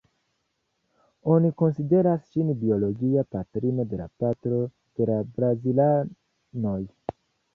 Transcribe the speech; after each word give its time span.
Oni 1.33 1.49
konsideras 1.61 2.23
ŝin 2.29 2.47
biologia 2.61 3.25
patrino 3.37 3.85
de 3.91 3.99
parto 4.23 4.61
de 5.01 5.09
la 5.11 5.19
brazilanoj. 5.37 6.77